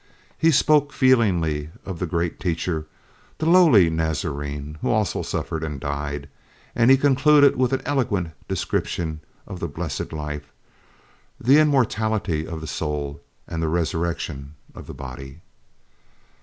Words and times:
He 0.35 0.49
spoke 0.49 0.91
feelingly 0.93 1.69
of 1.85 1.99
the 1.99 2.07
Great 2.07 2.39
Teacher, 2.39 2.87
the 3.37 3.45
lowly 3.45 3.87
Nazarene, 3.87 4.79
who 4.81 4.89
also 4.89 5.21
suffered 5.21 5.63
and 5.63 5.79
died, 5.79 6.27
and 6.73 6.89
he 6.89 6.97
concluded 6.97 7.55
with 7.55 7.71
an 7.71 7.83
eloquent 7.85 8.31
description 8.47 9.19
of 9.45 9.59
the 9.59 9.67
blessed 9.67 10.11
life, 10.11 10.51
the 11.39 11.59
immortality 11.59 12.47
of 12.47 12.61
the 12.61 12.65
soul, 12.65 13.21
and 13.47 13.61
the 13.61 13.67
resurrection 13.69 14.55
of 14.73 14.87
the 14.87 14.95
body. 14.95 15.41